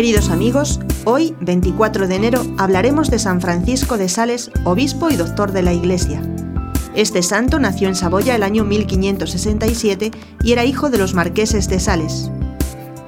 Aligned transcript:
Queridos 0.00 0.30
amigos, 0.30 0.80
hoy, 1.04 1.36
24 1.40 2.08
de 2.08 2.14
enero, 2.14 2.42
hablaremos 2.56 3.10
de 3.10 3.18
San 3.18 3.42
Francisco 3.42 3.98
de 3.98 4.08
Sales, 4.08 4.50
obispo 4.64 5.10
y 5.10 5.16
doctor 5.16 5.52
de 5.52 5.60
la 5.60 5.74
Iglesia. 5.74 6.22
Este 6.94 7.22
santo 7.22 7.58
nació 7.58 7.86
en 7.86 7.94
Saboya 7.94 8.34
el 8.34 8.42
año 8.42 8.64
1567 8.64 10.10
y 10.42 10.52
era 10.52 10.64
hijo 10.64 10.88
de 10.88 10.96
los 10.96 11.12
marqueses 11.12 11.68
de 11.68 11.80
Sales. 11.80 12.30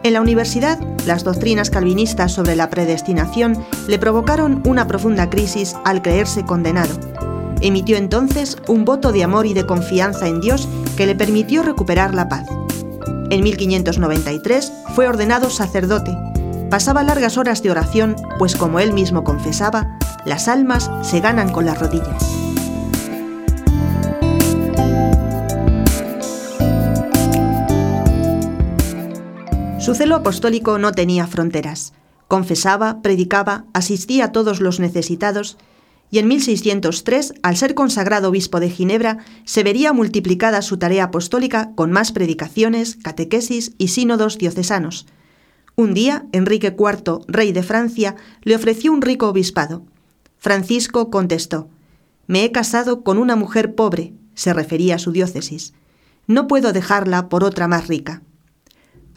En 0.03 0.13
la 0.13 0.21
universidad, 0.21 0.79
las 1.07 1.25
doctrinas 1.25 1.71
calvinistas 1.71 2.33
sobre 2.33 2.57
la 2.57 2.71
predestinación 2.71 3.65
le 3.89 3.99
provocaron 3.99 4.63
una 4.67 4.87
profunda 4.87 5.31
crisis 5.31 5.77
al 5.85 6.03
creerse 6.03 6.45
condenado. 6.45 6.95
Emitió 7.61 7.97
entonces 7.97 8.57
un 8.69 8.85
voto 8.85 9.13
de 9.13 9.25
amor 9.25 9.47
y 9.47 9.55
de 9.55 9.67
confianza 9.67 10.27
en 10.27 10.41
Dios 10.41 10.69
que 10.97 11.07
le 11.07 11.15
permitió 11.15 11.63
recuperar 11.63 12.15
la 12.15 12.29
paz. 12.29 12.47
En 13.31 13.43
1593 13.43 14.73
fue 14.95 15.09
ordenado 15.09 15.49
sacerdote 15.49 16.17
Pasaba 16.73 17.03
largas 17.03 17.37
horas 17.37 17.63
de 17.63 17.71
oración, 17.71 18.17
pues 18.39 18.57
como 18.57 18.81
él 18.81 18.95
mismo 18.95 19.25
confesaba, 19.25 19.99
las 20.25 20.49
almas 20.49 20.91
se 21.03 21.21
ganan 21.21 21.53
con 21.53 21.67
las 21.67 21.79
rodillas. 21.79 22.52
Su 29.93 29.99
celo 29.99 30.17
apostólico 30.17 30.79
no 30.79 30.93
tenía 30.93 31.27
fronteras. 31.27 31.93
Confesaba, 32.27 33.03
predicaba, 33.03 33.67
asistía 33.75 34.25
a 34.25 34.33
todos 34.33 34.63
los 34.63 34.81
necesitados 34.81 35.59
y 36.11 36.19
en 36.19 36.29
1603, 36.29 37.35
al 37.43 37.59
ser 37.59 37.75
consagrado 37.75 38.31
obispo 38.31 38.59
de 38.59 38.71
Ginebra, 38.71 39.19
se 39.45 39.63
vería 39.63 39.93
multiplicada 39.93 40.63
su 40.63 40.79
tarea 40.79 41.05
apostólica 41.05 41.73
con 41.75 41.93
más 41.93 42.11
predicaciones, 42.11 42.97
catequesis 43.03 43.75
y 43.77 43.89
sínodos 43.89 44.39
diocesanos, 44.39 45.05
un 45.77 45.93
día, 45.93 46.25
Enrique 46.33 46.75
IV, 46.75 47.27
rey 47.29 47.53
de 47.53 47.63
Francia, 47.63 48.17
le 48.45 48.57
ofreció 48.57 48.95
un 48.95 49.03
rico 49.03 49.29
obispado. 49.29 49.83
Francisco 50.39 51.11
contestó, 51.11 51.69
Me 52.27 52.45
he 52.45 52.51
casado 52.51 53.03
con 53.03 53.19
una 53.19 53.37
mujer 53.37 53.75
pobre, 53.75 54.15
se 54.33 54.55
refería 54.55 54.95
a 54.95 54.99
su 54.99 55.13
diócesis. 55.13 55.75
No 56.27 56.47
puedo 56.47 56.73
dejarla 56.73 57.29
por 57.29 57.45
otra 57.45 57.69
más 57.69 57.89
rica. 57.89 58.23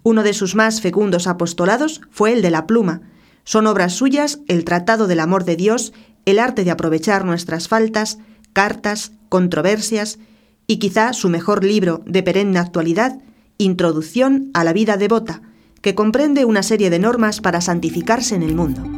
Uno 0.05 0.21
de 0.21 0.33
sus 0.33 0.53
más 0.53 0.81
fecundos 0.81 1.25
apostolados 1.25 1.99
fue 2.11 2.31
el 2.31 2.43
de 2.43 2.51
la 2.51 2.67
pluma. 2.67 3.01
Son 3.43 3.65
obras 3.65 3.93
suyas 3.93 4.39
el 4.47 4.63
Tratado 4.63 5.07
del 5.07 5.19
Amor 5.19 5.45
de 5.45 5.55
Dios, 5.55 5.93
el 6.25 6.37
arte 6.37 6.63
de 6.63 6.69
aprovechar 6.69 7.25
nuestras 7.25 7.67
faltas, 7.67 8.19
cartas, 8.53 9.13
controversias 9.29 10.19
y 10.67 10.77
quizá 10.77 11.11
su 11.13 11.27
mejor 11.27 11.63
libro 11.63 12.03
de 12.05 12.21
perenne 12.21 12.59
actualidad, 12.59 13.17
Introducción 13.57 14.51
a 14.53 14.63
la 14.63 14.73
vida 14.73 14.97
devota, 14.97 15.41
que 15.81 15.95
comprende 15.95 16.45
una 16.45 16.61
serie 16.61 16.91
de 16.91 16.99
normas 16.99 17.41
para 17.41 17.59
santificarse 17.59 18.35
en 18.35 18.43
el 18.43 18.53
mundo. 18.53 18.94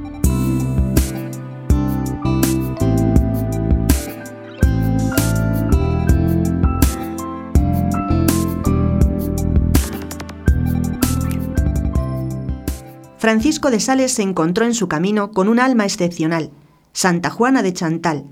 Francisco 13.18 13.72
de 13.72 13.80
Sales 13.80 14.12
se 14.12 14.22
encontró 14.22 14.66
en 14.66 14.76
su 14.76 14.88
camino 14.88 15.32
con 15.32 15.48
un 15.48 15.60
alma 15.60 15.86
excepcional, 15.86 16.52
Santa 16.94 17.32
Juana 17.32 17.64
de 17.64 17.74
Chantal. 17.74 18.26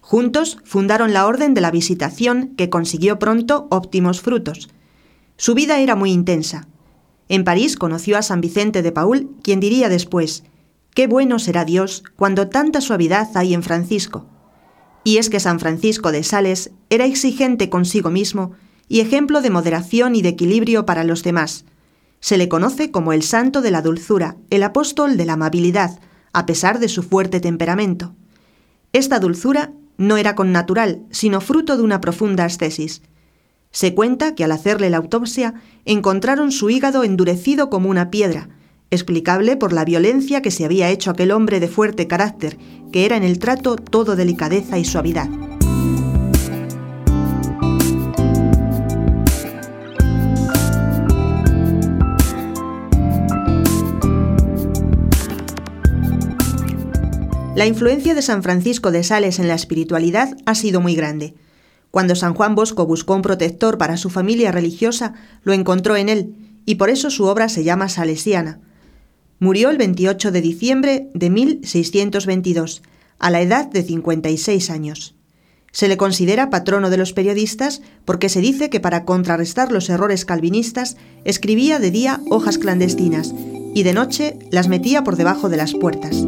Juntos 0.00 0.58
fundaron 0.64 1.12
la 1.12 1.26
Orden 1.26 1.54
de 1.54 1.60
la 1.60 1.72
Visitación 1.72 2.54
que 2.56 2.70
consiguió 2.70 3.18
pronto 3.18 3.66
óptimos 3.70 4.20
frutos. 4.20 4.68
Su 5.36 5.54
vida 5.54 5.80
era 5.80 5.96
muy 5.96 6.12
intensa. 6.12 6.68
En 7.28 7.42
París 7.42 7.76
conoció 7.76 8.16
a 8.16 8.22
San 8.22 8.40
Vicente 8.40 8.82
de 8.82 8.92
Paul, 8.92 9.30
quien 9.42 9.58
diría 9.58 9.88
después, 9.88 10.44
Qué 10.94 11.06
bueno 11.06 11.38
será 11.38 11.64
Dios 11.64 12.04
cuando 12.16 12.48
tanta 12.48 12.80
suavidad 12.80 13.28
hay 13.34 13.54
en 13.54 13.62
Francisco. 13.62 14.26
Y 15.04 15.16
es 15.16 15.30
que 15.30 15.40
San 15.40 15.58
Francisco 15.58 16.12
de 16.12 16.22
Sales 16.22 16.70
era 16.90 17.06
exigente 17.06 17.70
consigo 17.70 18.10
mismo 18.10 18.52
y 18.88 19.00
ejemplo 19.00 19.40
de 19.40 19.50
moderación 19.50 20.14
y 20.14 20.22
de 20.22 20.28
equilibrio 20.28 20.84
para 20.84 21.02
los 21.02 21.22
demás. 21.22 21.64
Se 22.22 22.38
le 22.38 22.48
conoce 22.48 22.92
como 22.92 23.12
el 23.12 23.24
santo 23.24 23.62
de 23.62 23.72
la 23.72 23.82
dulzura, 23.82 24.36
el 24.48 24.62
apóstol 24.62 25.16
de 25.16 25.26
la 25.26 25.32
amabilidad, 25.32 25.98
a 26.32 26.46
pesar 26.46 26.78
de 26.78 26.88
su 26.88 27.02
fuerte 27.02 27.40
temperamento. 27.40 28.14
Esta 28.92 29.18
dulzura 29.18 29.72
no 29.98 30.16
era 30.16 30.36
con 30.36 30.52
natural, 30.52 31.02
sino 31.10 31.40
fruto 31.40 31.76
de 31.76 31.82
una 31.82 32.00
profunda 32.00 32.44
ascesis. 32.44 33.02
Se 33.72 33.96
cuenta 33.96 34.36
que 34.36 34.44
al 34.44 34.52
hacerle 34.52 34.88
la 34.88 34.98
autopsia 34.98 35.54
encontraron 35.84 36.52
su 36.52 36.70
hígado 36.70 37.02
endurecido 37.02 37.70
como 37.70 37.90
una 37.90 38.12
piedra, 38.12 38.50
explicable 38.92 39.56
por 39.56 39.72
la 39.72 39.84
violencia 39.84 40.42
que 40.42 40.52
se 40.52 40.64
había 40.64 40.90
hecho 40.90 41.10
aquel 41.10 41.32
hombre 41.32 41.58
de 41.58 41.66
fuerte 41.66 42.06
carácter, 42.06 42.56
que 42.92 43.04
era 43.04 43.16
en 43.16 43.24
el 43.24 43.40
trato 43.40 43.74
todo 43.74 44.14
delicadeza 44.14 44.78
y 44.78 44.84
suavidad. 44.84 45.28
La 57.62 57.68
influencia 57.68 58.16
de 58.16 58.22
San 58.22 58.42
Francisco 58.42 58.90
de 58.90 59.04
Sales 59.04 59.38
en 59.38 59.46
la 59.46 59.54
espiritualidad 59.54 60.36
ha 60.46 60.56
sido 60.56 60.80
muy 60.80 60.96
grande. 60.96 61.36
Cuando 61.92 62.16
San 62.16 62.34
Juan 62.34 62.56
Bosco 62.56 62.86
buscó 62.86 63.14
un 63.14 63.22
protector 63.22 63.78
para 63.78 63.96
su 63.96 64.10
familia 64.10 64.50
religiosa, 64.50 65.14
lo 65.44 65.52
encontró 65.52 65.94
en 65.94 66.08
él, 66.08 66.34
y 66.66 66.74
por 66.74 66.90
eso 66.90 67.08
su 67.08 67.22
obra 67.26 67.48
se 67.48 67.62
llama 67.62 67.88
Salesiana. 67.88 68.58
Murió 69.38 69.70
el 69.70 69.78
28 69.78 70.32
de 70.32 70.40
diciembre 70.40 71.08
de 71.14 71.30
1622, 71.30 72.82
a 73.20 73.30
la 73.30 73.40
edad 73.40 73.66
de 73.66 73.84
56 73.84 74.68
años. 74.68 75.14
Se 75.70 75.86
le 75.86 75.96
considera 75.96 76.50
patrono 76.50 76.90
de 76.90 76.96
los 76.96 77.12
periodistas 77.12 77.80
porque 78.04 78.28
se 78.28 78.40
dice 78.40 78.70
que 78.70 78.80
para 78.80 79.04
contrarrestar 79.04 79.70
los 79.70 79.88
errores 79.88 80.24
calvinistas 80.24 80.96
escribía 81.24 81.78
de 81.78 81.92
día 81.92 82.22
hojas 82.28 82.58
clandestinas 82.58 83.32
y 83.72 83.84
de 83.84 83.92
noche 83.92 84.36
las 84.50 84.66
metía 84.66 85.04
por 85.04 85.14
debajo 85.14 85.48
de 85.48 85.58
las 85.58 85.74
puertas. 85.74 86.26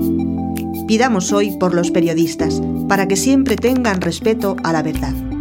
Pidamos 0.95 1.33
hoy 1.33 1.51
por 1.51 1.75
los 1.75 1.91
periodistas, 1.91 2.63
para 2.89 3.09
que 3.09 3.17
siempre 3.17 3.57
tengan 3.57 4.01
respeto 4.01 4.55
a 4.63 4.73
la 4.73 4.81
verdad. 4.81 5.34